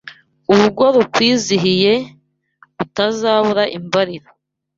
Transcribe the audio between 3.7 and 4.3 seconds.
imbaliro